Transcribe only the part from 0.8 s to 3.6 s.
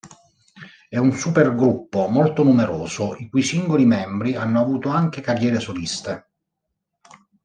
È un supergruppo molto numeroso, i cui